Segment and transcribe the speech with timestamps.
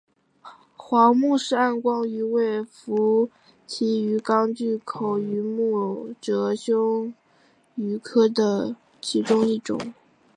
[0.75, 3.29] 皇穆氏暗光鱼为辐
[3.67, 7.13] 鳍鱼纲巨口鱼目褶胸
[7.75, 9.93] 鱼科的其中一种。